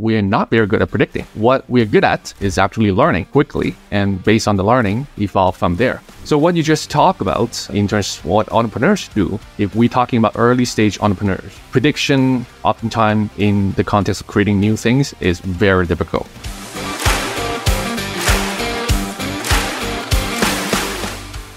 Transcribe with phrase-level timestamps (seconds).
[0.00, 1.24] we're not very good at predicting.
[1.34, 5.76] What we're good at is actually learning quickly and based on the learning, evolve from
[5.76, 6.02] there.
[6.24, 10.18] So what you just talked about in terms of what entrepreneurs do, if we're talking
[10.18, 15.86] about early stage entrepreneurs, prediction oftentimes in the context of creating new things is very
[15.86, 16.28] difficult.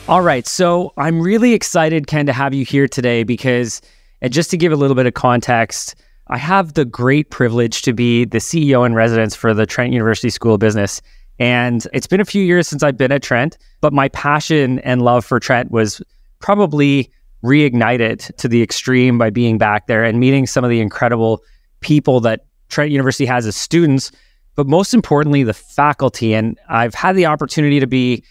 [0.09, 0.45] All right.
[0.45, 3.81] So I'm really excited, Ken, to have you here today because,
[4.21, 5.95] and just to give a little bit of context,
[6.27, 10.29] I have the great privilege to be the CEO in residence for the Trent University
[10.29, 11.01] School of Business.
[11.39, 15.01] And it's been a few years since I've been at Trent, but my passion and
[15.01, 16.01] love for Trent was
[16.39, 17.11] probably
[17.43, 21.41] reignited to the extreme by being back there and meeting some of the incredible
[21.81, 24.11] people that Trent University has as students,
[24.55, 26.33] but most importantly, the faculty.
[26.33, 28.23] And I've had the opportunity to be,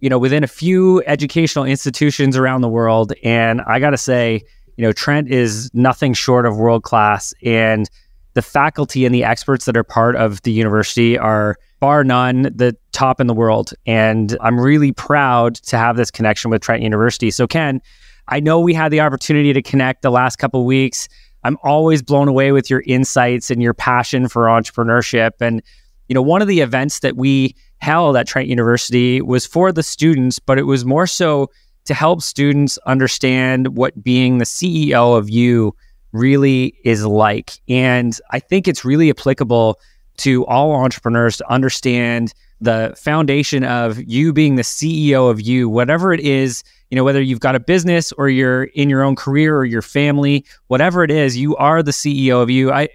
[0.00, 3.14] you know, within a few educational institutions around the world.
[3.24, 4.42] And I got to say,
[4.80, 7.34] you know, Trent is nothing short of world class.
[7.44, 7.90] And
[8.32, 12.74] the faculty and the experts that are part of the university are bar none the
[12.92, 13.74] top in the world.
[13.84, 17.30] And I'm really proud to have this connection with Trent University.
[17.30, 17.82] So, Ken,
[18.28, 21.10] I know we had the opportunity to connect the last couple weeks.
[21.44, 25.32] I'm always blown away with your insights and your passion for entrepreneurship.
[25.42, 25.62] And,
[26.08, 29.82] you know, one of the events that we held at Trent University was for the
[29.82, 31.50] students, but it was more so
[31.84, 35.74] to help students understand what being the CEO of you
[36.12, 37.60] really is like.
[37.68, 39.78] And I think it's really applicable
[40.18, 46.12] to all entrepreneurs to understand the foundation of you being the CEO of you, whatever
[46.12, 49.56] it is, you know, whether you've got a business or you're in your own career
[49.56, 52.70] or your family, whatever it is, you are the CEO of you.
[52.70, 52.88] I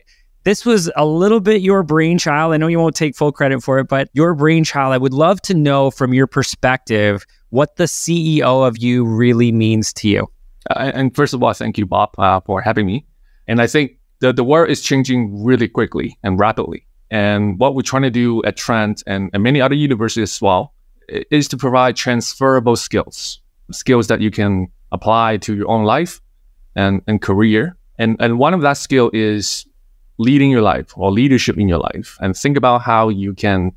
[0.43, 2.53] this was a little bit your brainchild.
[2.53, 4.93] I know you won't take full credit for it, but your brainchild.
[4.93, 9.93] I would love to know from your perspective what the CEO of you really means
[9.93, 10.27] to you.
[10.69, 13.05] Uh, and first of all, thank you, Bob, uh, for having me.
[13.47, 16.87] And I think the, the world is changing really quickly and rapidly.
[17.11, 20.73] And what we're trying to do at Trent and, and many other universities as well
[21.07, 23.39] is to provide transferable skills,
[23.71, 26.21] skills that you can apply to your own life
[26.75, 27.77] and, and career.
[27.99, 29.65] And, and one of that skill is
[30.17, 32.17] leading your life or leadership in your life.
[32.21, 33.73] And think about how you can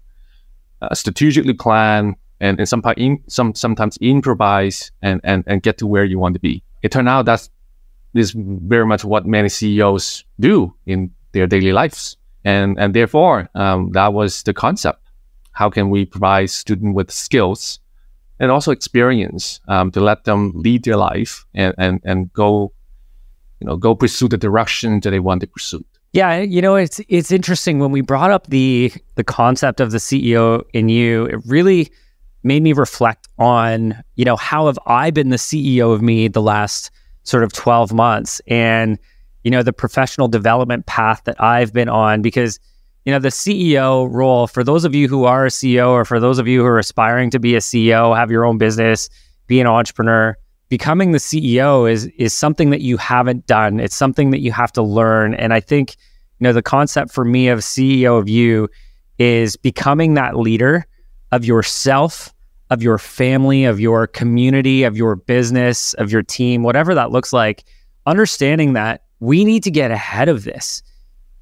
[0.81, 6.05] uh, strategically plan and, and in, some sometimes improvise and, and and get to where
[6.05, 6.63] you want to be.
[6.83, 7.51] It turned out that's
[8.15, 13.91] is very much what many CEOs do in their daily lives, and and therefore um,
[13.93, 15.03] that was the concept.
[15.53, 17.81] How can we provide students with skills
[18.41, 22.73] and also experience um, to let them lead their life and, and and go,
[23.61, 25.85] you know, go pursue the direction that they want to pursue.
[26.13, 29.99] Yeah, you know, it's it's interesting when we brought up the the concept of the
[29.99, 31.27] CEO in you.
[31.27, 31.91] It really
[32.43, 36.43] made me reflect on, you know, how have I been the CEO of me the
[36.43, 36.91] last
[37.25, 38.99] sort of 12 months and,
[39.45, 42.59] you know, the professional development path that I've been on because,
[43.05, 46.21] you know, the CEO role for those of you who are a CEO or for
[46.21, 49.09] those of you who are aspiring to be a CEO, have your own business,
[49.47, 50.37] be an entrepreneur,
[50.69, 53.81] becoming the CEO is is something that you haven't done.
[53.81, 55.97] It's something that you have to learn and I think,
[56.39, 58.69] you know, the concept for me of CEO of you
[59.19, 60.87] is becoming that leader
[61.33, 62.33] of yourself,
[62.71, 67.33] of your family, of your community, of your business, of your team, whatever that looks
[67.33, 67.65] like,
[68.07, 70.83] understanding that we need to get ahead of this.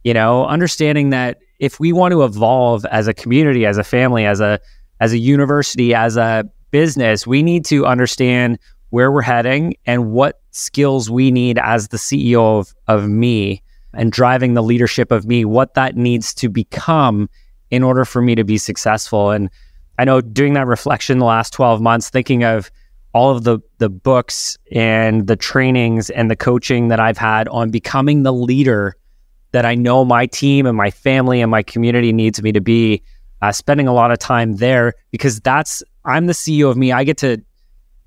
[0.04, 4.24] You know, understanding that if we want to evolve as a community, as a family,
[4.24, 4.60] as a
[5.00, 8.58] as a university, as a business, we need to understand
[8.91, 14.12] where we're heading and what skills we need as the CEO of, of me and
[14.12, 17.28] driving the leadership of me, what that needs to become
[17.70, 19.30] in order for me to be successful.
[19.30, 19.50] And
[19.98, 22.70] I know doing that reflection the last 12 months, thinking of
[23.12, 27.70] all of the the books and the trainings and the coaching that I've had on
[27.70, 28.94] becoming the leader
[29.52, 33.02] that I know my team and my family and my community needs me to be,
[33.40, 36.92] uh, spending a lot of time there because that's I'm the CEO of me.
[36.92, 37.38] I get to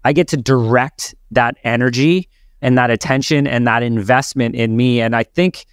[0.04, 2.30] I get to direct that energy
[2.62, 5.02] and that attention and that investment in me.
[5.02, 5.66] And I think,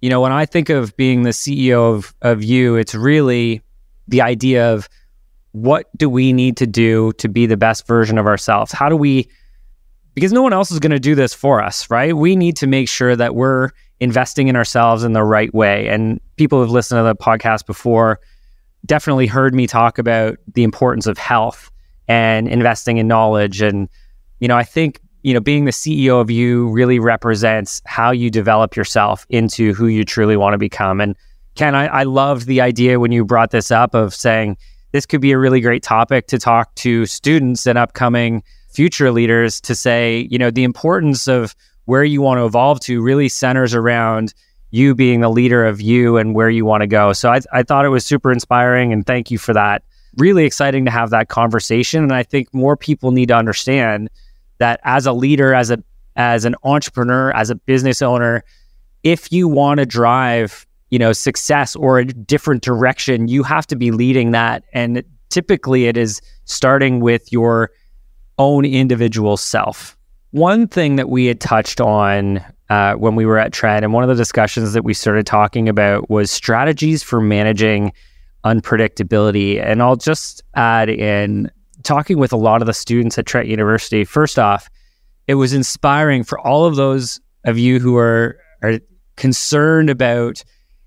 [0.00, 3.62] you know, when I think of being the CEO of of you, it's really
[4.08, 4.88] the idea of
[5.54, 8.72] what do we need to do to be the best version of ourselves?
[8.72, 9.28] How do we,
[10.14, 12.16] because no one else is going to do this for us, right?
[12.16, 13.70] We need to make sure that we're
[14.00, 15.86] investing in ourselves in the right way.
[15.86, 18.18] And people who've listened to the podcast before
[18.84, 21.70] definitely heard me talk about the importance of health
[22.08, 23.62] and investing in knowledge.
[23.62, 23.88] And,
[24.40, 28.28] you know, I think, you know, being the CEO of you really represents how you
[28.28, 31.00] develop yourself into who you truly want to become.
[31.00, 31.14] And
[31.54, 34.56] Ken, I, I loved the idea when you brought this up of saying,
[34.94, 39.60] this could be a really great topic to talk to students and upcoming future leaders
[39.60, 41.56] to say, you know, the importance of
[41.86, 44.32] where you want to evolve to really centers around,
[44.70, 47.12] you being the leader of you and where you want to go.
[47.12, 49.82] So I, I thought it was super inspiring and thank you for that.
[50.16, 52.04] Really exciting to have that conversation.
[52.04, 54.10] And I think more people need to understand
[54.58, 55.82] that as a leader, as a
[56.14, 58.44] as an entrepreneur, as a business owner,
[59.02, 60.64] if you want to drive,
[60.94, 64.62] you know, success or a different direction, you have to be leading that.
[64.72, 67.72] And typically it is starting with your
[68.38, 69.96] own individual self.
[70.30, 74.04] One thing that we had touched on uh, when we were at Trent, and one
[74.04, 77.92] of the discussions that we started talking about was strategies for managing
[78.44, 79.60] unpredictability.
[79.60, 81.50] And I'll just add in
[81.82, 84.04] talking with a lot of the students at Trent University.
[84.04, 84.70] First off,
[85.26, 88.78] it was inspiring for all of those of you who are, are
[89.16, 90.44] concerned about,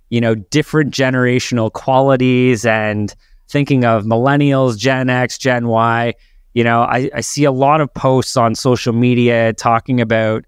[0.10, 3.14] you know, different generational qualities and
[3.48, 6.14] thinking of millennials, Gen X, Gen Y.
[6.54, 10.46] You know, I, I see a lot of posts on social media talking about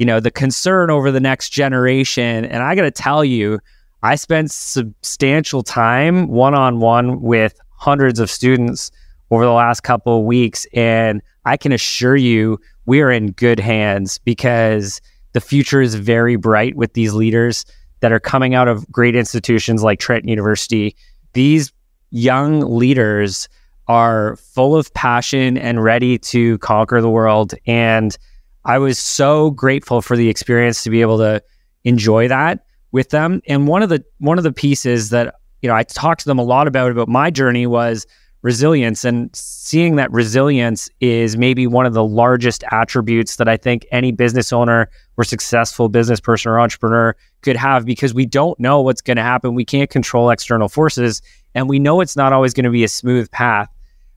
[0.00, 2.46] you know, the concern over the next generation.
[2.46, 3.60] And I got to tell you,
[4.02, 8.90] I spent substantial time one on one with hundreds of students
[9.30, 10.66] over the last couple of weeks.
[10.72, 15.02] And I can assure you, we are in good hands because
[15.34, 17.66] the future is very bright with these leaders
[18.00, 20.96] that are coming out of great institutions like Trent University.
[21.32, 21.72] These
[22.10, 23.48] young leaders
[23.88, 27.54] are full of passion and ready to conquer the world.
[27.66, 28.16] And
[28.64, 31.42] I was so grateful for the experience to be able to
[31.84, 33.40] enjoy that with them.
[33.48, 36.38] And one of the one of the pieces that you know I talked to them
[36.38, 38.06] a lot about about my journey was
[38.42, 43.86] resilience and seeing that resilience is maybe one of the largest attributes that I think
[43.90, 48.80] any business owner or successful business person or entrepreneur could have because we don't know
[48.80, 49.54] what's going to happen.
[49.54, 51.20] We can't control external forces
[51.54, 53.68] and we know it's not always going to be a smooth path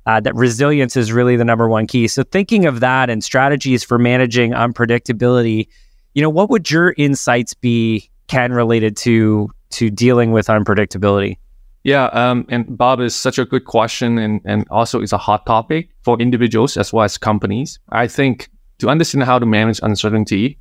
[0.06, 2.08] uh, that resilience is really the number one key.
[2.08, 5.68] So thinking of that and strategies for managing unpredictability,
[6.14, 11.38] you know, what would your insights be, Ken, related to to dealing with unpredictability?
[11.84, 15.46] Yeah, um, and Bob is such a good question, and and also it's a hot
[15.46, 17.80] topic for individuals as well as companies.
[17.90, 18.50] I think
[18.80, 20.58] to understand how to manage uncertainty,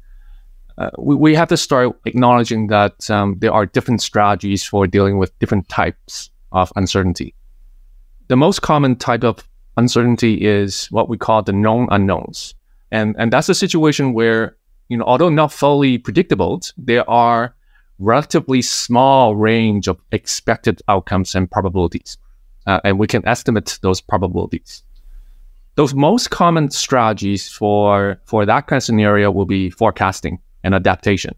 [0.79, 5.19] uh, we, we have to start acknowledging that um, there are different strategies for dealing
[5.19, 7.35] with different types of uncertainty.
[8.29, 9.47] The most common type of
[9.77, 12.55] uncertainty is what we call the known unknowns.
[12.91, 14.57] And, and that's a situation where,
[14.89, 17.55] you know, although not fully predictable, there are
[17.99, 22.17] relatively small range of expected outcomes and probabilities.
[22.67, 24.83] Uh, and we can estimate those probabilities.
[25.75, 31.35] Those most common strategies for, for that kind of scenario will be forecasting and adaptation.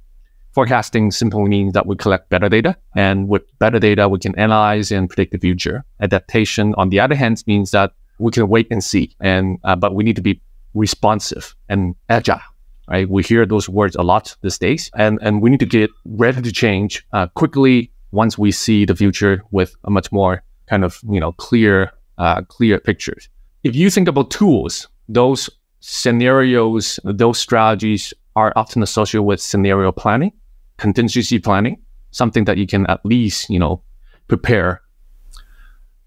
[0.53, 4.93] Forecasting simply means that we collect better data, and with better data, we can analyze
[4.93, 5.85] and predict the future.
[6.01, 9.97] Adaptation, on the other hand, means that we can wait and see, and uh, but
[9.97, 10.41] we need to be
[10.75, 12.54] responsive and agile.
[12.89, 13.09] Right?
[13.09, 16.43] We hear those words a lot these days, and and we need to get ready
[16.43, 21.01] to change uh, quickly once we see the future with a much more kind of
[21.09, 23.29] you know clear uh, clear pictures.
[23.63, 25.49] If you think about tools, those
[25.81, 30.33] scenarios, those strategies are often associated with scenario planning
[30.77, 33.83] contingency planning, something that you can at least, you know,
[34.29, 34.83] prepare.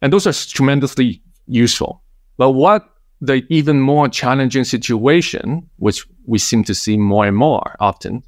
[0.02, 2.02] And those are tremendously useful.
[2.38, 2.88] But what
[3.22, 8.24] the even more challenging situation, which we seem to see more and more often,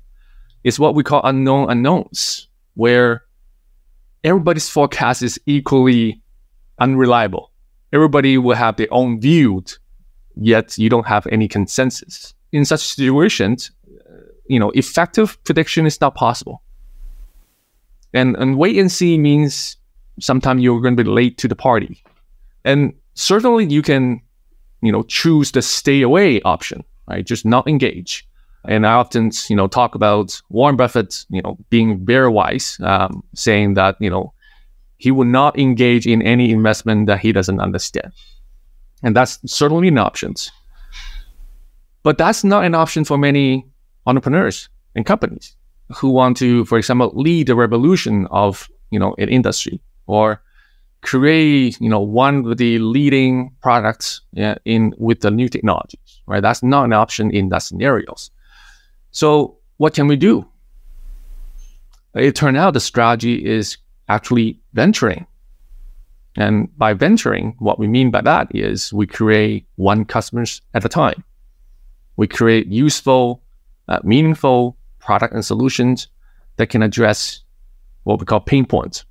[0.64, 3.24] is what we call unknown unknowns, where
[4.24, 6.22] everybody's forecast is equally
[6.80, 7.52] unreliable.
[7.94, 9.64] Everybody will have their own view,
[10.36, 12.34] yet you don't have any consensus.
[12.52, 13.72] In such situations,
[14.48, 16.62] you know, effective prediction is not possible.
[18.14, 19.78] And and wait and see means
[20.20, 22.04] sometimes you're going to be late to the party.
[22.66, 24.22] And certainly you can,
[24.82, 27.26] you know, choose the stay away option, right?
[27.26, 28.28] Just not engage.
[28.66, 33.24] And I often, you know, talk about Warren Buffett, you know, being very wise, um,
[33.34, 34.34] saying that, you know,
[34.98, 38.12] he will not engage in any investment that he doesn't understand.
[39.02, 40.34] And that's certainly an option.
[42.04, 43.66] But that's not an option for many
[44.06, 45.56] entrepreneurs and companies
[45.96, 50.42] who want to, for example, lead the revolution of you know an industry or
[51.02, 56.22] create you know one of the leading products yeah, in with the new technologies.
[56.26, 58.32] Right, that's not an option in that scenarios.
[59.12, 60.48] So what can we do?
[62.16, 63.78] It turned out the strategy is
[64.08, 65.26] actually venturing.
[66.36, 70.90] And by venturing, what we mean by that is we create one customers at a
[70.90, 71.24] time.
[72.18, 73.42] We create useful
[73.88, 76.08] uh, meaningful product and solutions
[76.58, 77.42] that can address
[78.04, 79.04] what we call pain points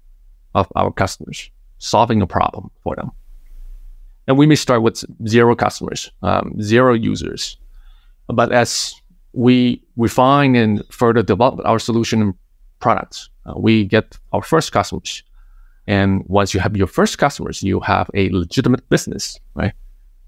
[0.55, 3.11] of our customers, solving a problem for them.
[4.27, 7.57] And we may start with zero customers, um, zero users.
[8.29, 8.95] But as
[9.33, 12.35] we refine and further develop our solution and
[12.81, 13.31] products.
[13.47, 15.23] Uh, we get our first customers.
[15.87, 19.73] And once you have your first customers, you have a legitimate business, right?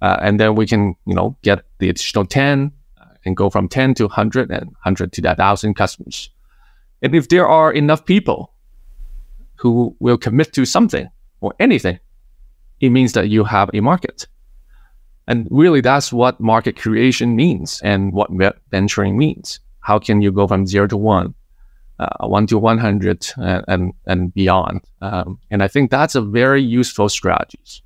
[0.01, 3.69] Uh, and then we can, you know, get the additional 10 uh, and go from
[3.69, 6.31] 10 to 100 and 100 to that 1,000 customers.
[7.03, 8.53] And if there are enough people
[9.57, 11.09] who will commit to something
[11.41, 11.99] or anything,
[12.81, 14.27] it means that you have a market.
[15.27, 18.31] And really, that's what market creation means and what
[18.71, 19.61] venturing means.
[19.81, 21.35] How can you go from zero to one,
[21.99, 24.81] uh, one to 100 and, and, and beyond?
[25.01, 27.83] Um, and I think that's a very useful strategy.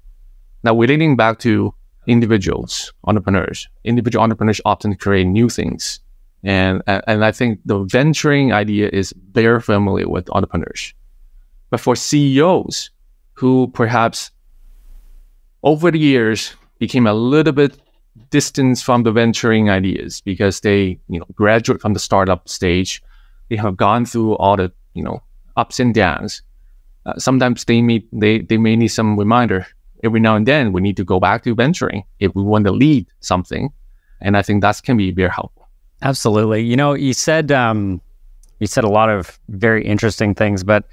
[0.62, 1.74] Now, we're relating back to
[2.06, 6.00] individuals, entrepreneurs, individual entrepreneurs often create new things.
[6.42, 10.94] And, and I think the venturing idea is very familiar with entrepreneurs.
[11.70, 12.90] But for CEOs
[13.34, 14.30] who perhaps
[15.62, 17.78] over the years became a little bit
[18.30, 23.02] distant from the venturing ideas because they, you know, graduate from the startup stage.
[23.48, 25.22] They have gone through all the, you know,
[25.56, 26.42] ups and downs.
[27.06, 29.66] Uh, sometimes they may they, they may need some reminder.
[30.02, 32.72] Every now and then, we need to go back to venturing if we want to
[32.72, 33.70] lead something,
[34.20, 35.66] and I think that can be very helpful.
[36.02, 36.62] Absolutely.
[36.62, 38.02] You know, you said um,
[38.60, 40.84] you said a lot of very interesting things, but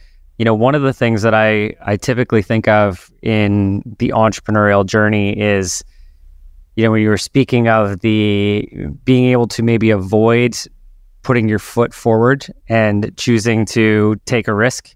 [0.41, 4.83] you know, one of the things that I, I typically think of in the entrepreneurial
[4.83, 5.83] journey is,
[6.75, 8.67] you know, when you were speaking of the
[9.03, 10.57] being able to maybe avoid
[11.21, 14.95] putting your foot forward and choosing to take a risk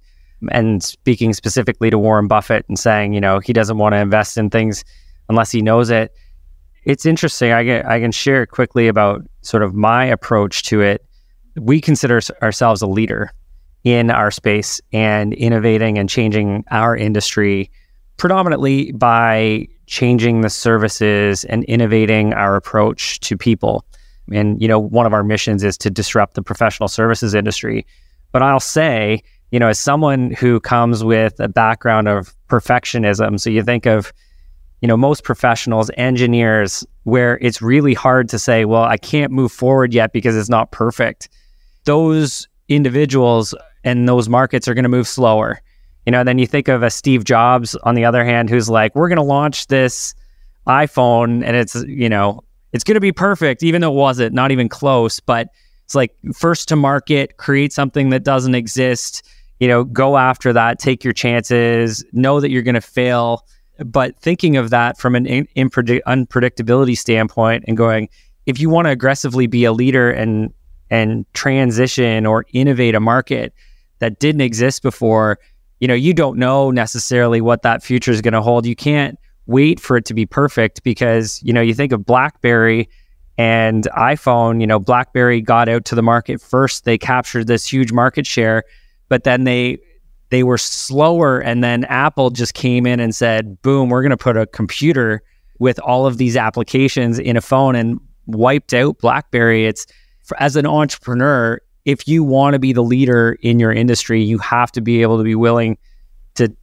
[0.49, 4.39] and speaking specifically to Warren Buffett and saying, you know, he doesn't want to invest
[4.39, 4.83] in things
[5.29, 6.11] unless he knows it.
[6.85, 7.51] It's interesting.
[7.51, 11.05] I can, I can share quickly about sort of my approach to it.
[11.55, 13.31] We consider ourselves a leader
[13.85, 17.71] in our space and innovating and changing our industry
[18.17, 23.85] predominantly by changing the services and innovating our approach to people.
[24.31, 27.85] And, you know, one of our missions is to disrupt the professional services industry.
[28.31, 33.51] But I'll say, you know, as someone who comes with a background of perfectionism, so
[33.51, 34.11] you think of,
[34.81, 39.51] you know, most professionals, engineers, where it's really hard to say, well, I can't move
[39.51, 41.29] forward yet because it's not perfect.
[41.83, 43.53] Those individuals
[43.85, 45.61] and those markets are going to move slower.
[46.05, 48.93] You know, then you think of a Steve Jobs on the other hand, who's like,
[48.95, 50.13] we're going to launch this
[50.67, 52.41] iPhone and it's, you know,
[52.73, 55.19] it's going to be perfect, even though it wasn't, not even close.
[55.19, 55.47] But
[55.85, 59.23] it's like first to market, create something that doesn't exist,
[59.59, 63.45] you know, go after that, take your chances, know that you're going to fail.
[63.79, 68.09] But thinking of that from an in- unpredictability standpoint and going,
[68.45, 70.53] if you want to aggressively be a leader and
[70.91, 73.53] and transition or innovate a market,
[73.99, 75.39] that didn't exist before,
[75.79, 78.65] you know, you don't know necessarily what that future is going to hold.
[78.65, 82.89] You can't wait for it to be perfect because, you know, you think of BlackBerry
[83.37, 86.85] and iPhone, you know, BlackBerry got out to the market first.
[86.85, 88.63] They captured this huge market share,
[89.09, 89.79] but then they
[90.29, 94.17] they were slower and then Apple just came in and said, "Boom, we're going to
[94.17, 95.21] put a computer
[95.59, 99.85] with all of these applications in a phone and wiped out BlackBerry." It's
[100.39, 104.71] as an entrepreneur, if you want to be the leader in your industry, you have
[104.73, 105.77] to be able to be willing
[106.35, 106.53] to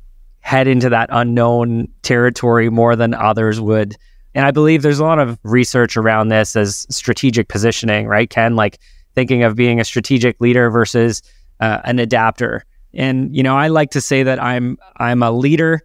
[0.41, 3.97] head into that unknown territory more than others would.
[4.35, 8.57] And I believe there's a lot of research around this as strategic positioning, right, Ken?
[8.57, 8.79] Like
[9.14, 11.23] thinking of being a strategic leader versus
[11.61, 12.64] uh, an adapter.
[12.95, 15.83] And you know, I like to say that I'm I'm a leader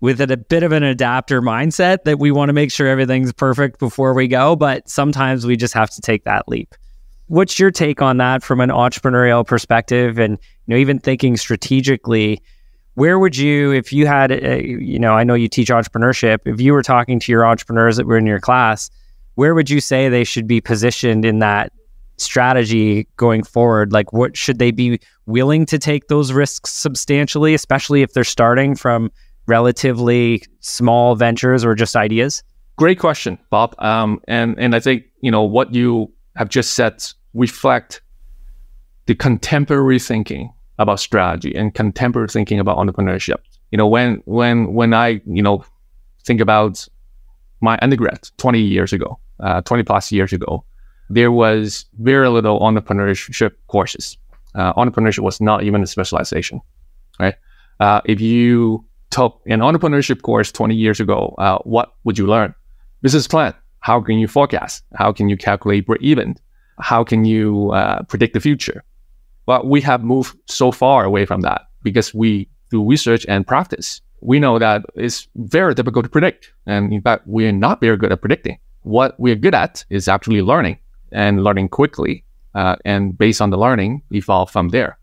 [0.00, 3.32] with a, a bit of an adapter mindset that we want to make sure everything's
[3.32, 6.74] perfect before we go, but sometimes we just have to take that leap.
[7.28, 12.42] What's your take on that from an entrepreneurial perspective, and you know, even thinking strategically?
[12.94, 16.38] Where would you, if you had, a, you know, I know you teach entrepreneurship.
[16.46, 18.90] If you were talking to your entrepreneurs that were in your class,
[19.36, 21.72] where would you say they should be positioned in that
[22.16, 23.92] strategy going forward?
[23.92, 28.74] Like, what should they be willing to take those risks substantially, especially if they're starting
[28.74, 29.12] from
[29.46, 32.42] relatively small ventures or just ideas?
[32.76, 33.74] Great question, Bob.
[33.78, 37.02] Um, and and I think you know what you have just said
[37.34, 38.02] reflect
[39.06, 43.36] the contemporary thinking about strategy and contemporary thinking about entrepreneurship.
[43.70, 45.64] You know, when when when I you know
[46.24, 46.86] think about
[47.60, 50.64] my undergrad 20 years ago, uh, 20 plus years ago,
[51.10, 54.16] there was very little entrepreneurship courses.
[54.54, 56.60] Uh, entrepreneurship was not even a specialization,
[57.18, 57.34] right?
[57.80, 62.54] Uh, if you took an entrepreneurship course 20 years ago, uh, what would you learn?
[63.02, 63.54] Business plan.
[63.80, 64.84] How can you forecast?
[64.94, 66.36] How can you calculate break even?
[66.80, 68.84] How can you uh, predict the future?
[69.46, 74.00] Well, we have moved so far away from that because we do research and practice.
[74.20, 76.52] We know that it's very difficult to predict.
[76.66, 78.58] And in fact, we're not very good at predicting.
[78.82, 80.78] What we're good at is actually learning
[81.12, 82.24] and learning quickly.
[82.54, 84.98] Uh, and based on the learning, evolve from there.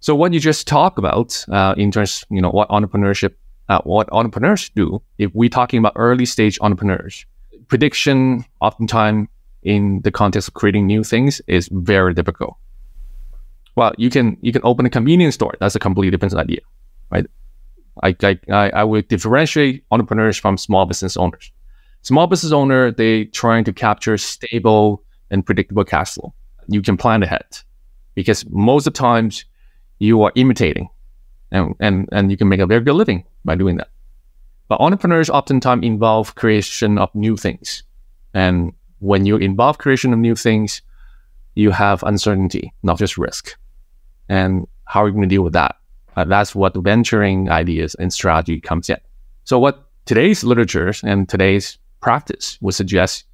[0.00, 3.34] So what you just talk about uh, in terms, you know, what entrepreneurship,
[3.68, 7.26] uh, what entrepreneurs do, if we're talking about early stage entrepreneurs,
[7.66, 9.28] prediction oftentimes
[9.62, 12.56] in the context of creating new things is very difficult.
[13.76, 15.54] Well, you can you can open a convenience store.
[15.60, 16.60] That's a completely different idea,
[17.10, 17.26] right?
[18.02, 18.16] I
[18.50, 21.52] I I would differentiate entrepreneurs from small business owners.
[22.02, 26.32] Small business owner they trying to capture stable and predictable cash flow.
[26.68, 27.46] You can plan ahead
[28.14, 29.44] because most of the times
[29.98, 30.88] you are imitating
[31.50, 33.88] and, and, and you can make a very good living by doing that.
[34.68, 37.82] But entrepreneurs oftentimes involve creation of new things.
[38.34, 40.82] And when you involve creation of new things,
[41.54, 43.56] you have uncertainty, not just risk.
[44.28, 45.76] And how are you going to deal with that?
[46.16, 48.98] Uh, that's what venturing ideas and strategy comes in.
[49.44, 53.24] So what today's literature and today's practice would suggest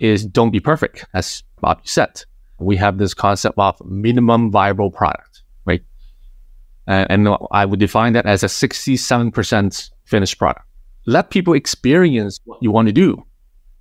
[0.00, 2.24] is don't be perfect, as Bob said.
[2.58, 5.82] We have this concept of minimum viable product, right?
[6.86, 10.66] And I would define that as a 67% finished product.
[11.06, 13.24] Let people experience what you want to do,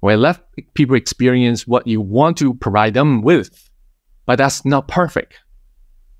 [0.01, 0.17] right?
[0.17, 0.43] Let
[0.73, 3.69] people experience what you want to provide them with,
[4.25, 5.39] but that's not perfect.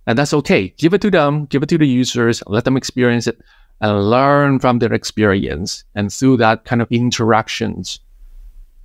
[0.08, 0.70] And that's okay.
[0.78, 3.40] Give it to them, give it to the users, let them experience it
[3.82, 5.84] and learn from their experience.
[5.96, 8.00] And through that kind of interactions,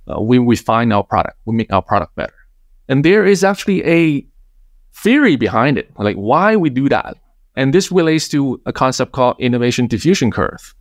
[0.07, 2.33] uh, we refine our product, we make our product better.
[2.87, 4.25] And there is actually a
[4.93, 7.17] theory behind it, like why we do that.
[7.55, 10.73] And this relates to a concept called innovation diffusion curve.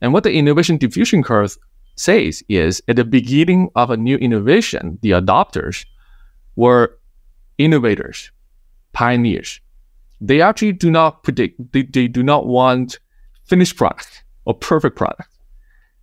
[0.00, 1.56] And what the innovation diffusion curve
[2.00, 5.84] says is at the beginning of a new innovation, the adopters
[6.56, 6.98] were
[7.58, 8.32] innovators,
[8.92, 9.60] pioneers.
[10.20, 12.98] They actually do not predict, they, they do not want
[13.44, 15.28] finished product or perfect product.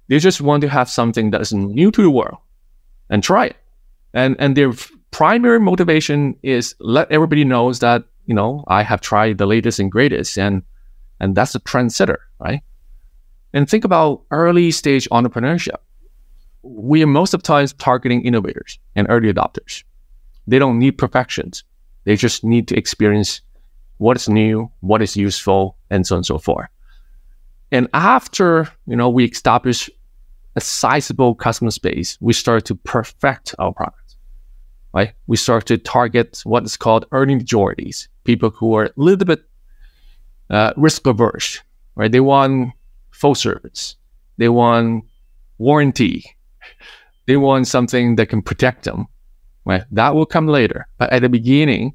[0.07, 2.37] They just want to have something that is new to the world
[3.09, 3.57] and try it.
[4.13, 4.73] And and their
[5.11, 9.91] primary motivation is let everybody knows that, you know, I have tried the latest and
[9.91, 10.63] greatest and
[11.19, 12.61] and that's a trendsetter, right?
[13.53, 15.79] And think about early stage entrepreneurship.
[16.63, 19.83] We are most of the times targeting innovators and early adopters.
[20.47, 21.63] They don't need perfections.
[22.05, 23.41] They just need to experience
[23.97, 26.69] what is new, what is useful, and so on and so forth.
[27.71, 29.89] And after, you know, we establish
[30.55, 34.15] a sizable customer space, we start to perfect our product,
[34.93, 35.13] right?
[35.27, 39.43] We start to target what is called early majorities, people who are a little bit
[40.49, 41.61] uh, risk averse,
[41.95, 42.11] right?
[42.11, 42.71] They want
[43.11, 43.97] full service,
[44.37, 45.03] they want
[45.57, 46.36] warranty,
[47.25, 49.07] they want something that can protect them,
[49.65, 49.83] right?
[49.91, 51.93] That will come later, but at the beginning,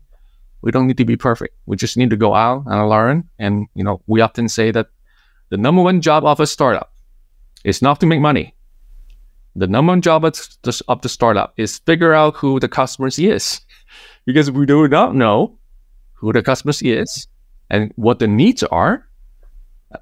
[0.62, 1.54] we don't need to be perfect.
[1.66, 3.28] We just need to go out and learn.
[3.38, 4.88] And you know, we often say that
[5.50, 6.92] the number one job of a startup
[7.64, 8.54] is not to make money.
[9.54, 13.61] The number one job of the startup is figure out who the customers is,
[14.24, 15.58] because we do not know
[16.14, 17.26] who the customers is
[17.68, 19.08] and what the needs are.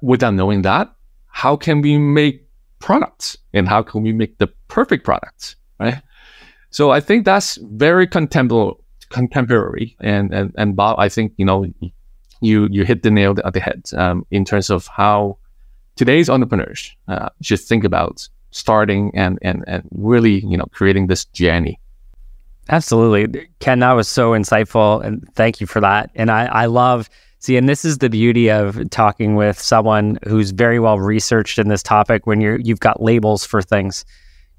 [0.01, 0.93] Without knowing that,
[1.27, 2.47] how can we make
[2.81, 6.01] products and how can we make the perfect products, right?
[6.69, 8.75] So I think that's very contemporary,
[9.09, 11.65] contemporary, and and and Bob, I think you know
[12.41, 15.37] you you hit the nail at the head um, in terms of how
[15.95, 21.25] today's entrepreneurs uh, should think about starting and, and, and really, you know, creating this
[21.25, 21.79] journey.
[22.69, 23.47] Absolutely.
[23.59, 25.03] Ken, that was so insightful.
[25.03, 26.11] And thank you for that.
[26.15, 27.09] And I, I love,
[27.41, 31.67] see, and this is the beauty of talking with someone who's very well researched in
[31.67, 34.05] this topic when you're, you've got labels for things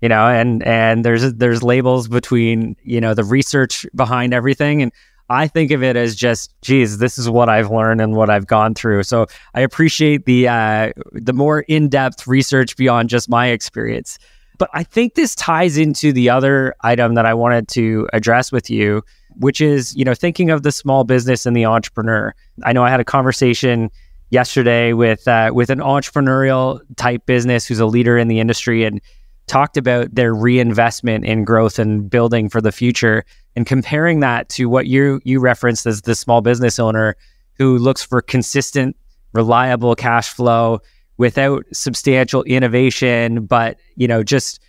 [0.03, 4.93] you know and and there's there's labels between you know the research behind everything and
[5.33, 8.47] I think of it as just, geez, this is what I've learned and what I've
[8.47, 9.05] gone through.
[9.05, 14.19] So I appreciate the uh, the more in depth research beyond just my experience.
[14.63, 18.71] But I think this ties into the other item that I wanted to address with
[18.71, 19.03] you,
[19.35, 22.33] which is, you know, thinking of the small business and the entrepreneur.
[22.63, 23.91] I know I had a conversation
[24.31, 29.01] yesterday with uh, with an entrepreneurial type business who's a leader in the industry and
[29.49, 33.25] talked about their reinvestment in growth and building for the future
[33.57, 37.17] and comparing that to what you you referenced as the small business owner
[37.59, 38.97] who looks for consistent
[39.33, 40.79] reliable cash flow
[41.23, 44.61] without substantial innovation but you know just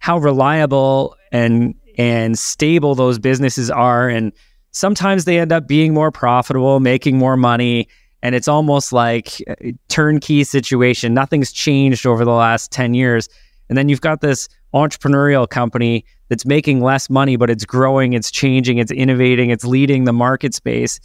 [0.00, 4.08] how reliable and and stable those businesses are.
[4.08, 4.32] And
[4.72, 7.88] sometimes they end up being more profitable making more money.
[8.22, 11.14] And it's almost like a turnkey situation.
[11.14, 13.28] Nothing's changed over the last 10 years.
[13.68, 18.30] And then you've got this entrepreneurial company that's making less money, but it's growing, it's
[18.30, 21.00] changing, it's innovating, it's leading the market space.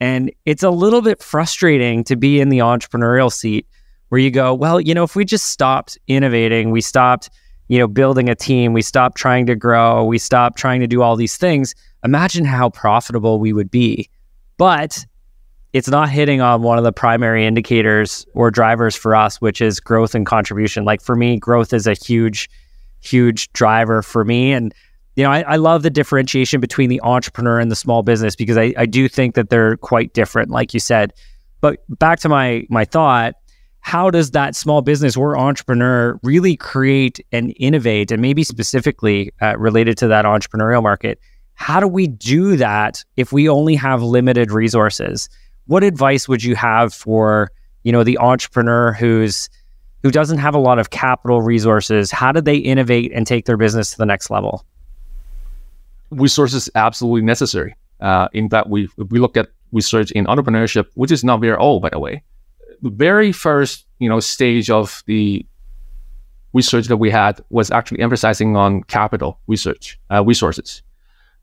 [0.00, 3.66] And it's a little bit frustrating to be in the entrepreneurial seat
[4.10, 7.30] where you go, well, you know, if we just stopped innovating, we stopped,
[7.68, 11.00] you know, building a team, we stopped trying to grow, we stopped trying to do
[11.00, 14.08] all these things, imagine how profitable we would be.
[14.56, 15.06] But
[15.72, 19.78] it's not hitting on one of the primary indicators or drivers for us, which is
[19.78, 20.84] growth and contribution.
[20.84, 22.50] Like for me, growth is a huge,
[23.00, 24.52] huge driver for me.
[24.52, 24.74] And,
[25.14, 28.58] you know, I, I love the differentiation between the entrepreneur and the small business because
[28.58, 31.12] I, I do think that they're quite different, like you said.
[31.60, 33.34] But back to my my thought,
[33.80, 39.56] how does that small business or entrepreneur really create and innovate and maybe specifically uh,
[39.58, 41.18] related to that entrepreneurial market?
[41.54, 45.28] How do we do that if we only have limited resources?
[45.66, 47.50] What advice would you have for
[47.82, 49.48] you know the entrepreneur who's
[50.02, 52.10] who doesn't have a lot of capital resources?
[52.10, 54.64] How do they innovate and take their business to the next level?
[56.10, 57.74] Resources absolutely necessary.
[58.00, 61.82] Uh, in that we we look at research in entrepreneurship which is not very old
[61.82, 62.22] by the way
[62.82, 65.46] the very first you know stage of the
[66.52, 70.82] research that we had was actually emphasizing on capital research uh, resources,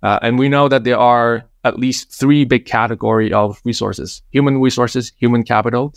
[0.04, 4.60] uh, and we know that there are at least three big category of resources: human
[4.60, 5.94] resources, human capital,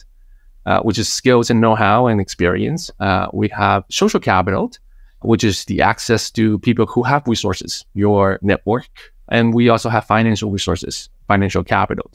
[0.67, 2.91] uh, which is skills and know-how and experience.
[3.01, 4.71] Uh, we have social capital,
[5.23, 8.89] which is the access to people who have resources, your network,
[9.29, 12.11] and we also have financial resources, financial capital.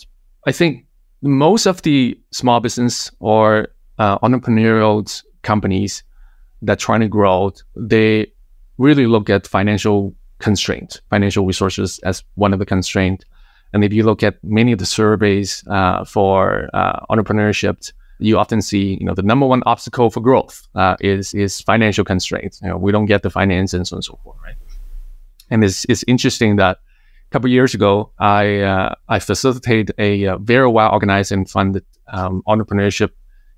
[0.48, 0.85] I think
[1.26, 6.04] most of the small business or uh, entrepreneurial companies
[6.62, 8.32] that trying to grow, they
[8.78, 13.26] really look at financial constraints, financial resources as one of the constraints.
[13.74, 18.62] And if you look at many of the surveys uh, for uh, entrepreneurship, you often
[18.62, 22.62] see, you know, the number one obstacle for growth uh, is is financial constraints.
[22.62, 24.56] You know, we don't get the finance and so on and so forth, right?
[25.50, 26.78] And it's it's interesting that
[27.32, 32.44] couple years ago, I uh, I facilitated a, uh, very well organized and funded um,
[32.48, 33.12] entrepreneurship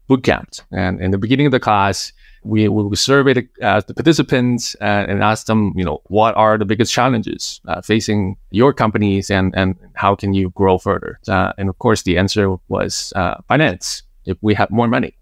[0.09, 0.61] bootcamp.
[0.71, 5.47] And in the beginning of the class, we, we surveyed uh, the participants and, asked
[5.47, 10.15] them, you know, what are the biggest challenges uh, facing your companies and, and how
[10.15, 11.19] can you grow further?
[11.27, 13.11] Uh, and of course, the answer was
[13.47, 15.13] finance, if we have more money.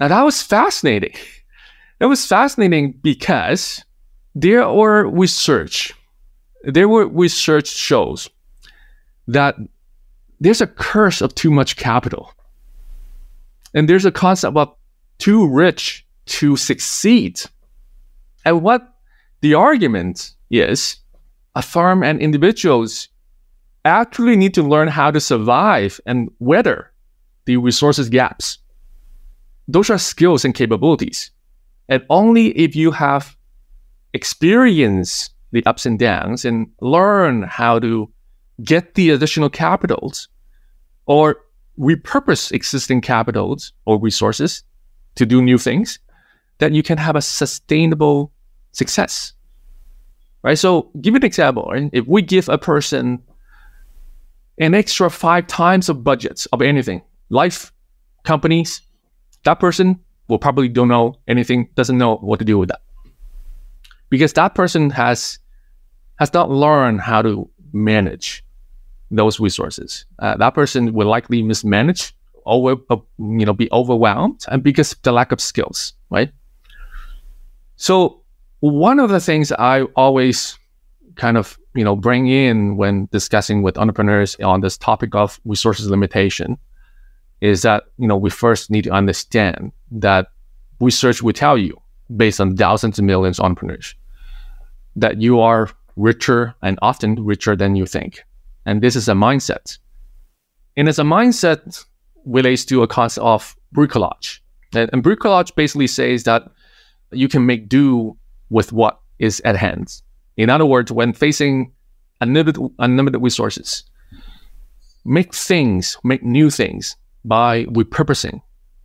[0.00, 1.14] Now, that was fascinating.
[2.00, 3.84] That was fascinating because
[4.34, 5.94] there were research
[6.66, 8.28] there were research shows
[9.26, 9.56] that
[10.40, 12.32] there's a curse of too much capital.
[13.72, 14.74] And there's a concept of
[15.18, 17.40] too rich to succeed.
[18.44, 18.94] And what
[19.40, 20.96] the argument is,
[21.54, 23.08] a firm and individuals
[23.84, 26.92] actually need to learn how to survive and weather
[27.44, 28.58] the resources gaps.
[29.68, 31.30] Those are skills and capabilities.
[31.88, 33.36] And only if you have
[34.14, 38.10] experience the ups and downs and learn how to
[38.62, 40.28] get the additional capitals
[41.06, 41.36] or
[41.78, 44.62] repurpose existing capitals or resources
[45.14, 45.98] to do new things
[46.58, 48.32] that you can have a sustainable
[48.72, 49.32] success.
[50.42, 50.58] Right?
[50.58, 51.90] So give an example right?
[51.92, 53.22] if we give a person
[54.58, 57.72] an extra five times of budgets of anything life
[58.22, 58.82] companies
[59.44, 62.80] that person will probably don't know anything doesn't know what to do with that.
[64.10, 65.38] Because that person has
[66.18, 68.44] has not learned how to manage
[69.10, 70.06] those resources.
[70.18, 72.14] Uh, that person will likely mismanage,
[72.46, 76.30] over, uh, you know, be overwhelmed, and because of the lack of skills, right?
[77.76, 78.20] So
[78.60, 80.58] one of the things I always
[81.16, 85.90] kind of you know bring in when discussing with entrepreneurs on this topic of resources
[85.90, 86.56] limitation
[87.40, 90.28] is that you know we first need to understand that
[90.80, 91.80] research will tell you
[92.16, 93.94] based on thousands of millions of entrepreneurs
[94.96, 98.24] that you are richer and often richer than you think.
[98.66, 99.78] And this is a mindset.
[100.76, 101.84] And as a mindset
[102.24, 104.40] relates to a concept of bricolage.
[104.74, 106.50] And, and bricolage basically says that
[107.12, 108.16] you can make do
[108.50, 110.02] with what is at hand.
[110.36, 111.72] In other words, when facing
[112.20, 113.84] unlimited, unlimited resources,
[115.04, 118.40] make things, make new things by repurposing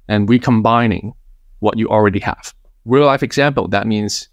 [0.07, 1.13] and recombining
[1.59, 2.53] what you already have.
[2.85, 4.29] Real life example, that means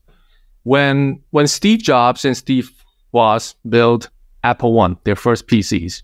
[0.66, 2.72] when when Steve Jobs and Steve
[3.12, 4.11] Woz built
[4.42, 6.02] Apple One, their first PCs,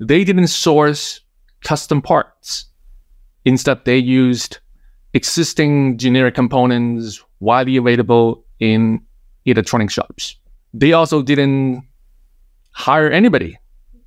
[0.00, 1.20] they didn't source
[1.62, 2.64] custom parts.
[3.44, 4.60] Instead, they used
[5.12, 9.02] existing generic components widely available in
[9.44, 10.36] electronic shops.
[10.72, 11.86] They also didn't
[12.70, 13.58] hire anybody,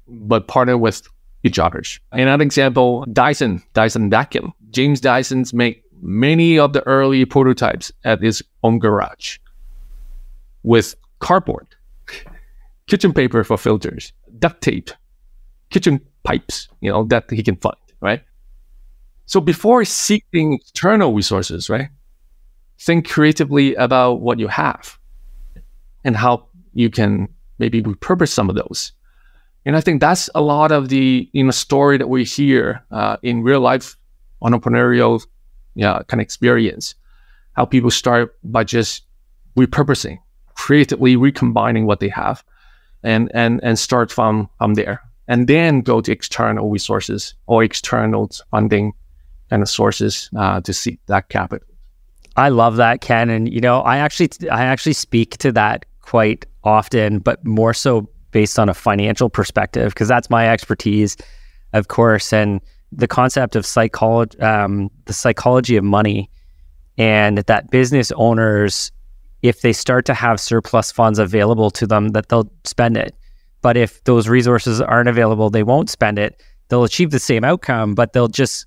[0.07, 1.07] but partner with
[1.43, 1.83] each other.
[2.11, 4.51] Another example, Dyson, Dyson vacuum.
[4.71, 9.37] James Dyson's make many of the early prototypes at his own garage
[10.63, 11.67] with cardboard,
[12.87, 14.91] kitchen paper for filters, duct tape,
[15.69, 18.21] kitchen pipes, you know, that he can find, right?
[19.25, 21.89] So before seeking external resources, right,
[22.79, 24.97] think creatively about what you have
[26.03, 27.27] and how you can
[27.59, 28.91] maybe repurpose some of those.
[29.65, 33.17] And I think that's a lot of the you know story that we hear uh,
[33.21, 33.95] in real life
[34.41, 35.21] entrepreneurial
[35.75, 36.95] yeah, kind of experience.
[37.53, 39.03] How people start by just
[39.57, 40.19] repurposing,
[40.61, 42.43] creatively recombining what they have,
[43.01, 48.29] and and and start from from there, and then go to external resources or external
[48.51, 48.93] funding
[49.49, 51.67] kind of sources uh, to seek that capital.
[52.35, 56.45] I love that, Ken, and you know, I actually I actually speak to that quite
[56.63, 61.17] often, but more so based on a financial perspective because that's my expertise,
[61.73, 66.29] of course, and the concept of psychology, um, the psychology of money,
[66.99, 68.91] and that business owners,
[69.41, 73.15] if they start to have surplus funds available to them, that they'll spend it.
[73.61, 76.41] But if those resources aren't available, they won't spend it.
[76.69, 78.65] They'll achieve the same outcome, but they'll just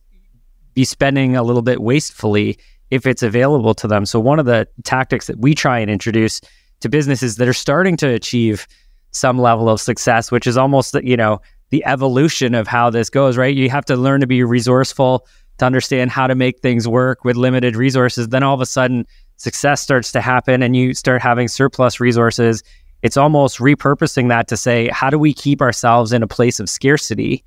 [0.75, 2.59] be spending a little bit wastefully
[2.91, 4.07] if it's available to them.
[4.07, 6.41] So one of the tactics that we try and introduce
[6.81, 8.67] to businesses that are starting to achieve
[9.11, 13.37] some level of success, which is almost you know the evolution of how this goes,
[13.37, 13.55] right?
[13.55, 15.27] You have to learn to be resourceful
[15.59, 18.29] to understand how to make things work with limited resources.
[18.29, 19.07] Then all of a sudden,
[19.45, 22.63] success starts to happen and you start having surplus resources.
[23.03, 26.71] It's almost repurposing that to say, how do we keep ourselves in a place of
[26.71, 27.45] scarcity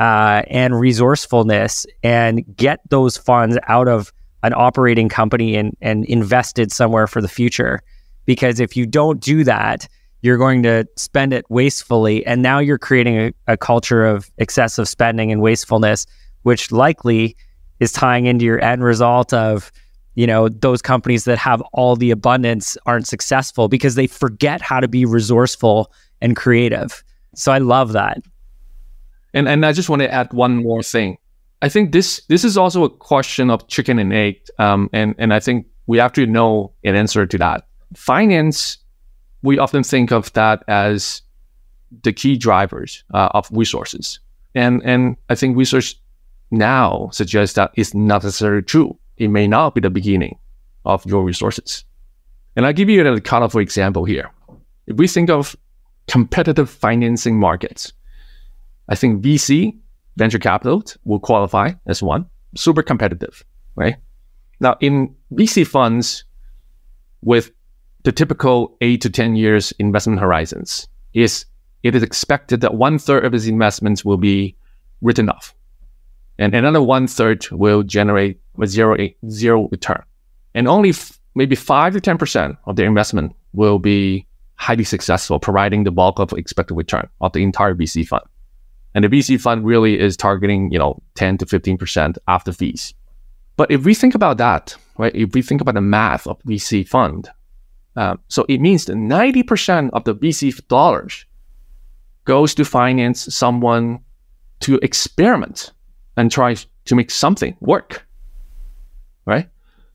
[0.00, 6.72] uh, and resourcefulness and get those funds out of an operating company and, and invested
[6.72, 7.80] somewhere for the future?
[8.26, 9.88] Because if you don't do that,
[10.22, 12.26] you're going to spend it wastefully.
[12.26, 16.04] And now you're creating a, a culture of excessive spending and wastefulness,
[16.42, 17.36] which likely
[17.78, 19.70] is tying into your end result of,
[20.18, 24.80] you know, those companies that have all the abundance aren't successful because they forget how
[24.80, 27.04] to be resourceful and creative.
[27.36, 28.18] So I love that.
[29.32, 31.18] And and I just want to add one more thing.
[31.62, 35.32] I think this this is also a question of chicken and egg, um, and and
[35.32, 37.68] I think we have to know an answer to that.
[37.94, 38.78] Finance
[39.42, 41.22] we often think of that as
[42.02, 44.20] the key drivers uh, of resources.
[44.54, 45.94] And, and I think research
[46.50, 48.98] now suggests that it's not necessarily true.
[49.18, 50.38] It may not be the beginning
[50.84, 51.84] of your resources.
[52.56, 54.30] And I'll give you a colorful example here.
[54.86, 55.54] If we think of
[56.06, 57.92] competitive financing markets,
[58.88, 59.76] I think VC,
[60.16, 62.26] venture capital, will qualify as one.
[62.56, 63.44] Super competitive,
[63.76, 63.96] right?
[64.60, 66.24] Now, in VC funds
[67.22, 67.50] with
[68.04, 71.44] the typical eight to 10 years investment horizons is
[71.82, 74.56] it is expected that one third of his investments will be
[75.00, 75.54] written off
[76.38, 78.96] and another one third will generate a zero,
[79.28, 80.02] zero return.
[80.54, 85.84] And only f- maybe five to 10% of their investment will be highly successful, providing
[85.84, 88.24] the bulk of expected return of the entire VC fund.
[88.94, 92.94] And the VC fund really is targeting, you know, 10 to 15% after fees.
[93.56, 96.86] But if we think about that, right, if we think about the math of VC
[96.86, 97.28] fund,
[97.96, 101.26] um, so it means that 90% of the VC dollars
[102.24, 104.00] goes to finance someone
[104.60, 105.72] to experiment
[106.18, 108.06] and try to make something work.
[109.24, 109.48] Right?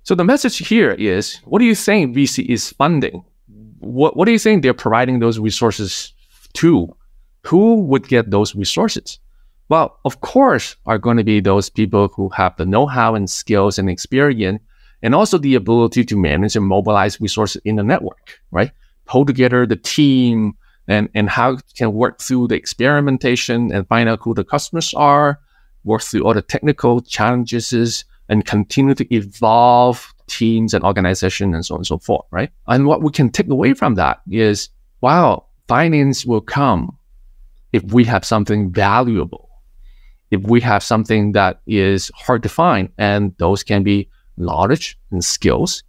[0.03, 3.23] So the message here is what do you think VC is funding?
[3.79, 6.13] What, what do you think they're providing those resources
[6.53, 6.95] to?
[7.45, 9.19] Who would get those resources?
[9.67, 13.29] Well, of course, are going to be those people who have the know how and
[13.29, 14.61] skills and experience
[15.01, 18.71] and also the ability to manage and mobilize resources in the network, right?
[19.05, 20.53] Pull together the team
[20.87, 25.39] and, and how can work through the experimentation and find out who the customers are,
[25.83, 31.75] work through all the technical challenges and continue to evolve teams and organization and so
[31.75, 32.51] on and so forth, right?
[32.67, 34.69] And what we can take away from that is,
[35.01, 36.97] wow, finance will come
[37.73, 39.49] if we have something valuable,
[40.31, 45.23] if we have something that is hard to find, and those can be knowledge and
[45.23, 45.83] skills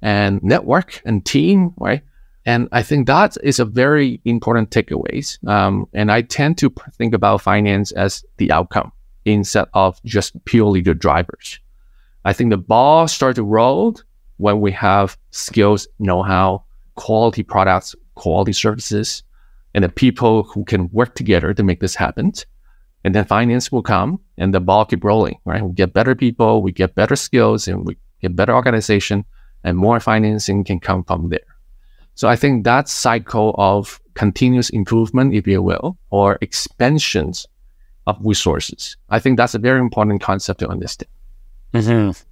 [0.00, 2.02] and network and team, right?
[2.46, 5.42] And I think that is a very important takeaways.
[5.48, 8.92] Um, and I tend to think about finance as the outcome
[9.24, 11.58] instead of just purely the drivers.
[12.24, 13.96] I think the ball starts to roll
[14.38, 19.22] when we have skills, know-how, quality products, quality services,
[19.74, 22.32] and the people who can work together to make this happen.
[23.04, 25.62] And then finance will come and the ball keep rolling, right?
[25.62, 29.24] We get better people, we get better skills, and we get better organization,
[29.62, 31.40] and more financing can come from there.
[32.14, 37.46] So I think that cycle of continuous improvement, if you will, or expansions
[38.06, 41.08] of resources, I think that's a very important concept to understand.
[41.72, 42.22] Mm-hmm.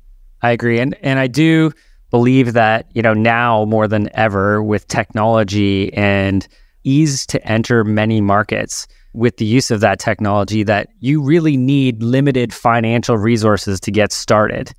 [0.42, 1.72] I agree, and and I do
[2.10, 6.46] believe that you know now more than ever with technology and
[6.84, 12.02] ease to enter many markets with the use of that technology that you really need
[12.02, 14.72] limited financial resources to get started.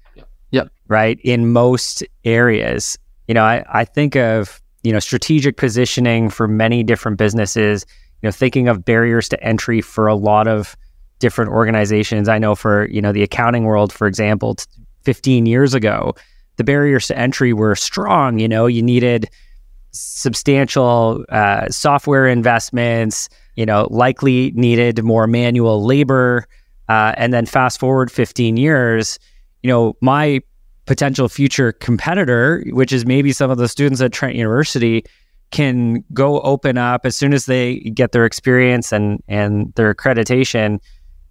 [0.52, 0.70] Yep.
[0.88, 1.20] Right.
[1.24, 6.84] In most areas, you know, I, I think of, you know, strategic positioning for many
[6.84, 7.86] different businesses
[8.24, 10.78] you know, thinking of barriers to entry for a lot of
[11.24, 12.28] different organizations.
[12.28, 14.58] I know for, you know, the accounting world, for example,
[15.04, 16.14] 15 years ago,
[16.58, 18.40] the barriers to entry were strong.
[18.40, 19.30] You know, you needed
[19.92, 26.46] substantial uh, software investments, you know, likely needed more manual labor.
[26.90, 29.18] Uh, and then fast forward 15 years,
[29.62, 30.42] you know, my
[30.86, 35.06] potential future competitor, which is maybe some of the students at Trent University,
[35.52, 40.80] can go open up as soon as they get their experience and and their accreditation.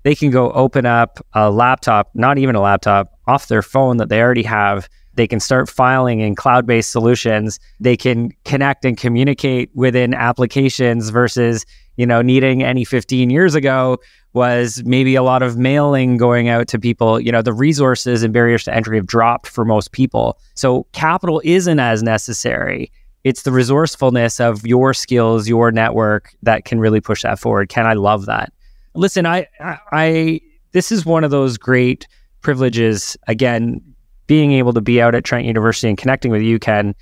[0.03, 4.09] They can go open up a laptop, not even a laptop, off their phone that
[4.09, 4.89] they already have.
[5.15, 7.61] They can start filing in cloud based solutions.
[7.79, 13.99] They can connect and communicate within applications versus, you know, needing any 15 years ago
[14.33, 17.21] was maybe a lot of mailing going out to people.
[17.21, 20.39] You know, the resources and barriers to entry have dropped for most people.
[20.55, 22.91] So capital isn't as necessary.
[23.25, 27.69] It's the resourcefulness of your skills, your network that can really push that forward.
[27.69, 28.53] Ken I love that.
[28.95, 30.41] Listen, I, I, I
[30.73, 32.07] this is one of those great
[32.41, 33.17] privileges.
[33.29, 33.81] Again,
[34.27, 36.95] being able to be out at Trent University and connecting with you, Ken,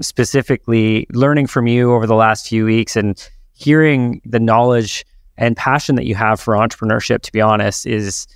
[0.00, 5.04] specifically learning from you over the last few weeks and hearing the knowledge
[5.36, 8.26] and passion that you have for entrepreneurship, to be honest, is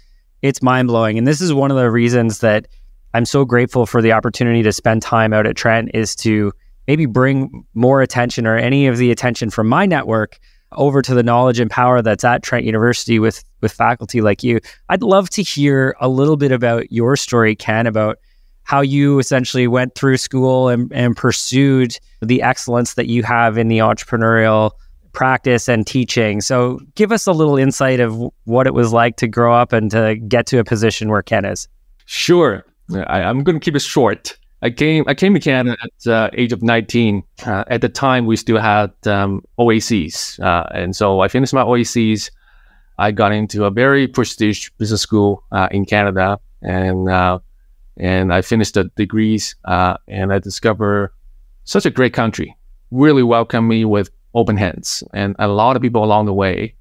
[0.40, 1.18] it's mind blowing.
[1.18, 2.68] And this is one of the reasons that
[3.14, 6.52] I'm so grateful for the opportunity to spend time out at Trent is to
[6.88, 10.38] maybe bring more attention or any of the attention from my network
[10.76, 14.60] over to the knowledge and power that's at Trent University with with faculty like you.
[14.88, 18.18] I'd love to hear a little bit about your story, Ken, about
[18.64, 23.68] how you essentially went through school and, and pursued the excellence that you have in
[23.68, 24.72] the entrepreneurial
[25.12, 26.40] practice and teaching.
[26.40, 29.90] So give us a little insight of what it was like to grow up and
[29.90, 31.68] to get to a position where Ken is.
[32.06, 32.64] Sure.
[32.94, 34.36] I, am going to keep it short.
[34.62, 37.24] I came I came to Canada at the uh, age of 19.
[37.44, 40.38] Uh, at the time, we still had um, OACs.
[40.40, 42.30] Uh, and so I finished my OACs.
[42.96, 46.38] I got into a very prestigious business school uh, in Canada.
[46.62, 47.40] And uh,
[47.96, 49.56] and I finished the degrees.
[49.64, 51.12] Uh, and I discovered
[51.64, 52.56] such a great country.
[52.92, 55.02] Really welcomed me with open hands.
[55.12, 56.74] And a lot of people along the way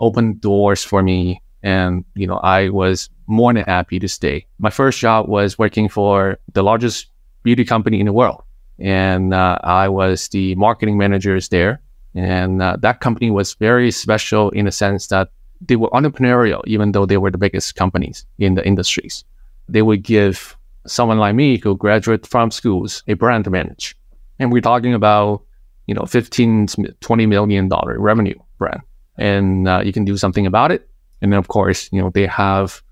[0.00, 1.40] opened doors for me.
[1.62, 4.46] And, you know, I was more than happy to stay.
[4.58, 7.06] My first job was working for the largest
[7.42, 8.42] beauty company in the world.
[8.78, 11.80] And uh, I was the marketing managers there.
[12.14, 16.92] And uh, that company was very special in the sense that they were entrepreneurial, even
[16.92, 19.24] though they were the biggest companies in the industries.
[19.68, 23.96] They would give someone like me who graduated from schools a brand to manage.
[24.38, 25.42] And we're talking about
[25.88, 26.68] you know, 15,
[27.00, 28.82] 20 million dollar revenue brand.
[29.16, 30.88] And uh, you can do something about it.
[31.20, 32.82] And then, of course, you know, they have,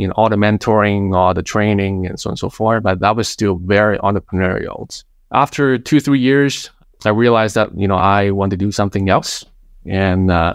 [0.00, 2.82] you know, all the mentoring, all the training and so on and so forth.
[2.82, 5.04] But that was still very entrepreneurial.
[5.30, 6.70] After two, three years,
[7.04, 9.44] I realized that, you know, I want to do something else.
[9.84, 10.54] And uh,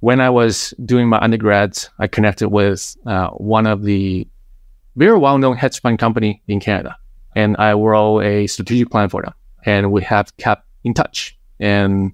[0.00, 4.26] when I was doing my undergrads, I connected with uh, one of the
[4.96, 6.96] very well-known hedge fund company in Canada.
[7.36, 9.34] And I wrote a strategic plan for them.
[9.64, 11.38] And we have kept in touch.
[11.60, 12.12] And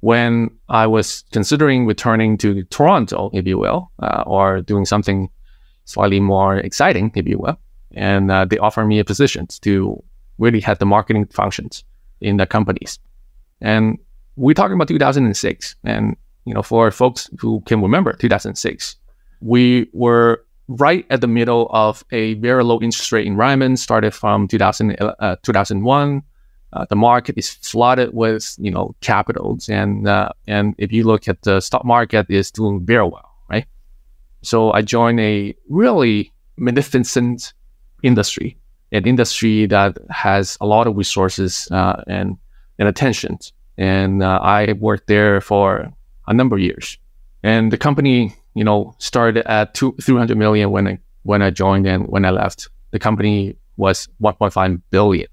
[0.00, 5.30] when I was considering returning to Toronto, if you will, uh, or doing something
[5.84, 7.58] slightly more exciting, if you will,
[7.94, 10.02] and uh, they offered me a position to
[10.38, 11.84] really head the marketing functions
[12.20, 12.98] in the companies.
[13.60, 13.98] And
[14.36, 15.76] we're talking about 2006.
[15.84, 18.96] And, you know, for folks who can remember 2006,
[19.40, 24.48] we were right at the middle of a very low interest rate environment, started from
[24.48, 26.22] 2000, uh, 2001
[26.72, 31.28] uh, the market is flooded with you know capitals, and uh, and if you look
[31.28, 33.31] at the stock market, is doing very well?
[34.42, 37.52] So I joined a really magnificent
[38.02, 38.56] industry,
[38.90, 42.36] an industry that has a lot of resources uh, and
[42.78, 43.38] and attention,
[43.78, 45.92] and uh, I worked there for
[46.26, 46.98] a number of years,
[47.42, 51.50] and the company you know started at two three hundred million when I when I
[51.50, 55.26] joined, and when I left, the company was 1.5 billion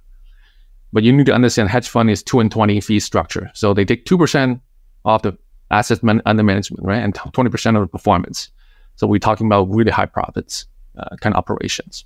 [0.91, 3.52] but you need to understand hedge fund is two and 20 fee structure.
[3.54, 4.60] So they take 2%
[5.06, 5.38] of the
[5.72, 7.01] assets man- under management, right?
[7.03, 8.49] And 20% of the performance.
[9.00, 10.66] So we're talking about really high profits
[10.97, 12.04] uh, kind of operations.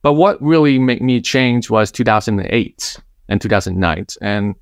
[0.00, 2.98] But what really made me change was 2008
[3.28, 4.06] and 2009.
[4.22, 4.54] And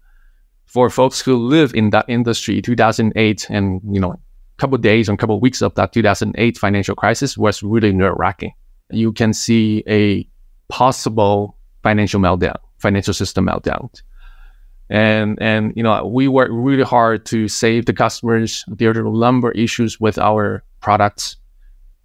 [0.67, 4.19] for folks who live in that industry, 2008 and, you know, a
[4.59, 8.55] couple days and a couple weeks of that 2008 financial crisis was really nerve wracking.
[8.91, 10.29] You can see a
[10.69, 13.89] possible financial meltdown financial system meltdown.
[14.91, 18.65] And and you know we worked really hard to save the customers.
[18.67, 21.37] There are a number issues with our products,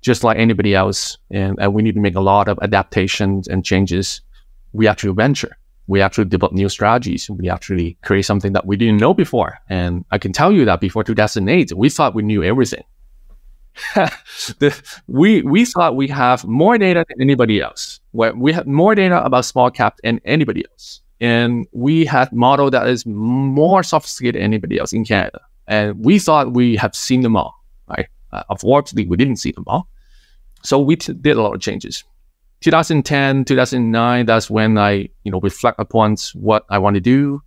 [0.08, 3.64] just like anybody else, and, and we need to make a lot of adaptations and
[3.64, 4.22] changes.
[4.72, 5.54] We actually venture,
[5.88, 7.30] We actually develop new strategies.
[7.30, 9.60] We actually create something that we didn't know before.
[9.70, 12.86] And I can tell you that before 2008, we thought we knew everything.
[14.62, 14.70] the,
[15.08, 18.00] we we thought we have more data than anybody else.
[18.14, 22.88] We have more data about small cap than anybody else, and we had model that
[22.88, 25.42] is more sophisticated than anybody else in Canada.
[25.68, 27.54] And we thought we have seen them all.
[27.88, 28.08] Right?
[28.32, 29.88] Uh, unfortunately, we didn't see them all.
[30.64, 32.04] So we t- did a lot of changes.
[32.62, 37.42] 2010, 2009, that's when I, you know, reflect upon what I want to do.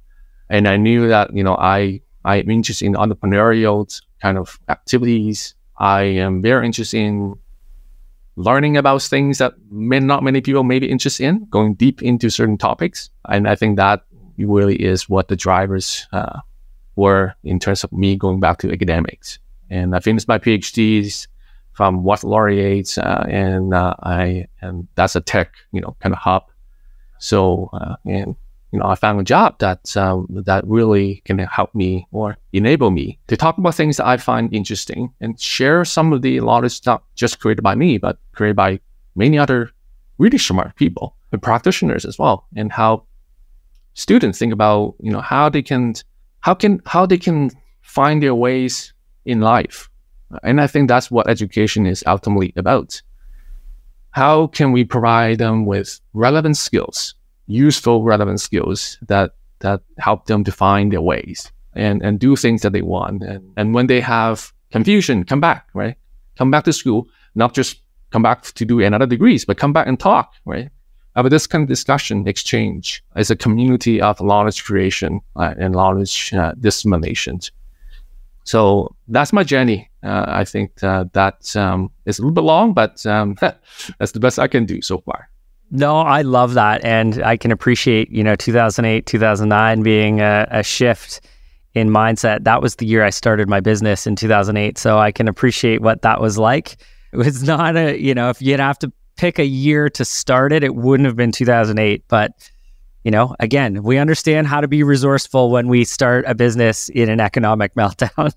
[0.48, 5.54] And I knew that, you know, I, I'm interested in entrepreneurial kind of activities.
[5.78, 7.34] I am very interested in
[8.36, 12.30] learning about things that may not many people may be interested in, going deep into
[12.30, 13.10] certain topics.
[13.28, 14.04] And I think that
[14.38, 16.40] really is what the drivers uh,
[16.96, 19.38] were in terms of me going back to academics.
[19.68, 21.28] And I finished my PhDs
[21.80, 26.18] from what laureates, uh, and uh, I and that's a tech, you know, kind of
[26.18, 26.42] hub.
[27.16, 28.36] So uh, and
[28.70, 32.90] you know, I found a job that um, that really can help me or enable
[32.90, 36.84] me to talk about things that I find interesting and share some of the knowledge
[36.84, 38.78] not just created by me, but created by
[39.16, 39.70] many other
[40.18, 43.04] really smart people and practitioners as well, and how
[43.94, 45.94] students think about you know how they can
[46.40, 47.50] how can how they can
[47.80, 48.92] find their ways
[49.24, 49.89] in life
[50.42, 53.00] and I think that's what education is ultimately about.
[54.10, 57.14] How can we provide them with relevant skills,
[57.46, 62.62] useful, relevant skills that, that help them to find their ways and, and do things
[62.62, 63.22] that they want.
[63.22, 65.96] And, and when they have confusion, come back, right?
[66.36, 69.86] Come back to school, not just come back to do another degrees, but come back
[69.86, 70.70] and talk, right?
[71.14, 76.32] About this kind of discussion, exchange as a community of knowledge creation uh, and knowledge
[76.32, 77.40] uh, dissemination.
[78.44, 79.90] So that's my journey.
[80.02, 83.36] Uh, I think uh, that um, is a little bit long, but um,
[83.98, 85.28] that's the best I can do so far.
[85.70, 90.62] No, I love that, and I can appreciate you know 2008, 2009 being a, a
[90.62, 91.20] shift
[91.74, 92.42] in mindset.
[92.42, 96.02] That was the year I started my business in 2008, so I can appreciate what
[96.02, 96.76] that was like.
[97.12, 100.52] It was not a you know if you'd have to pick a year to start
[100.52, 102.32] it, it wouldn't have been 2008, but
[103.04, 107.08] you know, again, we understand how to be resourceful when we start a business in
[107.08, 108.32] an economic meltdown.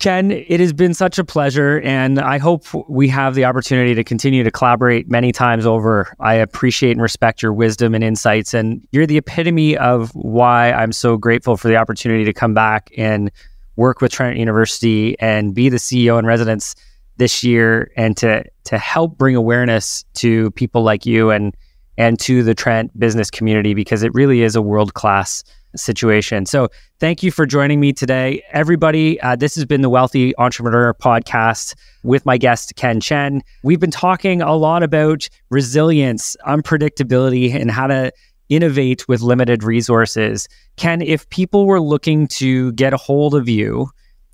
[0.00, 4.02] Ken, it has been such a pleasure, and I hope we have the opportunity to
[4.02, 6.14] continue to collaborate many times over.
[6.18, 10.92] I appreciate and respect your wisdom and insights, and you're the epitome of why I'm
[10.92, 13.30] so grateful for the opportunity to come back and
[13.76, 16.74] work with Trent University and be the CEO in residence
[17.18, 21.54] this year, and to to help bring awareness to people like you and
[22.00, 25.44] and to the Trent business community because it really is a world class
[25.76, 26.46] situation.
[26.46, 28.42] So, thank you for joining me today.
[28.52, 33.42] Everybody, uh, this has been the Wealthy Entrepreneur Podcast with my guest, Ken Chen.
[33.62, 38.10] We've been talking a lot about resilience, unpredictability, and how to
[38.48, 40.48] innovate with limited resources.
[40.76, 43.90] Ken, if people were looking to get a hold of you,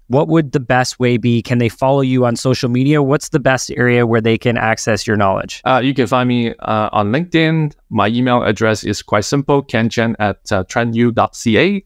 [0.09, 1.42] what would the best way be?
[1.42, 3.02] Can they follow you on social media?
[3.02, 5.61] What's the best area where they can access your knowledge?
[5.64, 7.74] Uh, you can find me uh, on LinkedIn.
[7.90, 11.84] My email address is quite simple, kenchen at uh, trentu.ca.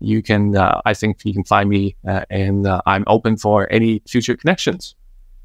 [0.00, 3.70] You can, uh, I think you can find me uh, and uh, I'm open for
[3.70, 4.94] any future connections.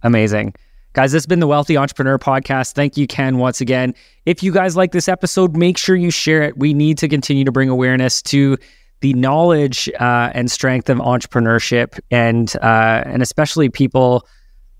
[0.04, 0.54] Amazing.
[0.94, 2.74] Guys, this has been the Wealthy Entrepreneur Podcast.
[2.74, 3.96] Thank you, Ken, once again.
[4.28, 6.56] If you guys like this episode, make sure you share it.
[6.56, 8.60] We need to continue to bring awareness to
[9.04, 14.26] the knowledge uh, and strength of entrepreneurship and uh, and especially people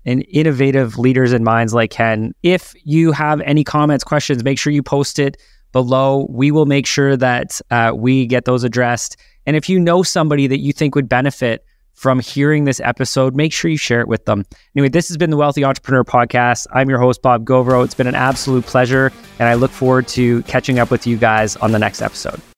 [0.06, 2.34] and innovative leaders and minds like Ken.
[2.42, 5.36] If you have any comments, questions, make sure you post it
[5.72, 6.26] below.
[6.30, 9.18] We will make sure that uh, we get those addressed.
[9.44, 11.62] And if you know somebody that you think would benefit
[11.92, 14.44] from hearing this episode, make sure you share it with them.
[14.74, 16.66] Anyway, this has been the Wealthy Entrepreneur Podcast.
[16.72, 17.84] I'm your host, Bob Govro.
[17.84, 21.56] It's been an absolute pleasure, and I look forward to catching up with you guys
[21.56, 22.40] on the next episode.